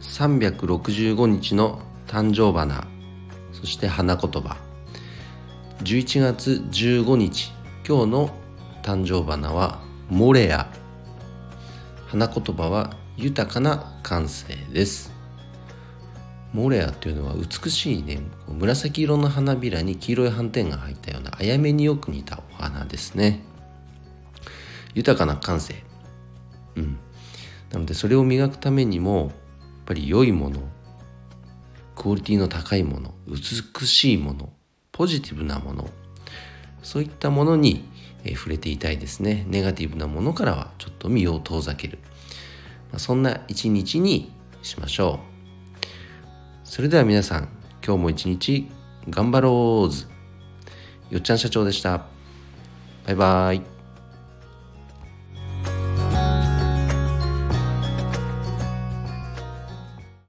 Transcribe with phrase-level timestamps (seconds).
[0.00, 2.86] 365日の誕生花
[3.52, 4.56] そして花言葉。
[5.82, 7.52] 11月15日
[7.86, 8.30] 今日の
[8.82, 10.68] 誕生花はモレア。
[12.06, 15.12] 花言葉は豊かな感性です。
[16.52, 18.20] モレアっていうのは美しいね。
[18.48, 23.42] 紫色の花びらに黄色い斑点が入ったようなあやめによく似たお花ですね。
[24.94, 25.82] 豊かな感性
[26.76, 26.98] うん。
[27.72, 29.32] なのでそれを磨くためにも
[29.88, 30.60] ぱり良いもの
[31.96, 34.52] クオリティの高いもの美しいもの
[34.92, 35.88] ポジティブなもの
[36.82, 37.88] そういったものに
[38.36, 39.46] 触れていたいですね。
[39.48, 41.98] ネガティブなものからはちょっと身を遠ざける、
[42.96, 44.32] そんな一日に
[44.62, 45.20] しましょ
[45.84, 45.86] う。
[46.64, 47.48] それでは皆さん
[47.84, 48.68] 今日も一日
[49.08, 50.06] 頑張ろうず
[51.10, 52.06] よっちゃん社長でした。
[53.06, 53.77] バイバイ。